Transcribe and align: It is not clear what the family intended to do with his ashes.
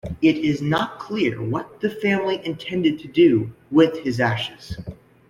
It 0.19 0.37
is 0.37 0.63
not 0.63 0.97
clear 0.97 1.39
what 1.43 1.79
the 1.79 1.89
family 1.91 2.43
intended 2.43 2.97
to 3.01 3.07
do 3.07 3.51
with 3.69 3.99
his 3.99 4.19
ashes. 4.19 4.75